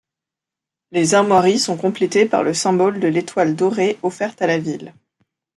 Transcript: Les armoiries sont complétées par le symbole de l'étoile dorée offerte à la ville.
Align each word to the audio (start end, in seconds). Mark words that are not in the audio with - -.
Les 0.89 1.13
armoiries 1.13 1.59
sont 1.59 1.77
complétées 1.77 2.25
par 2.25 2.41
le 2.41 2.55
symbole 2.55 2.99
de 2.99 3.07
l'étoile 3.07 3.55
dorée 3.55 3.99
offerte 4.01 4.41
à 4.41 4.47
la 4.47 4.57
ville. 4.57 4.95